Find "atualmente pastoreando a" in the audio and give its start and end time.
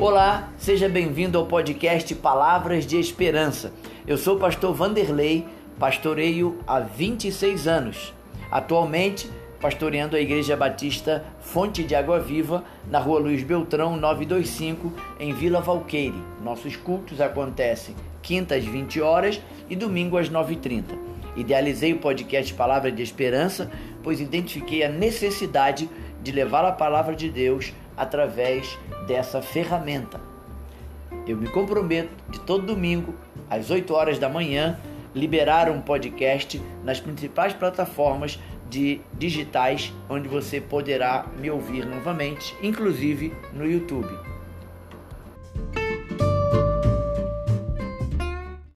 8.48-10.20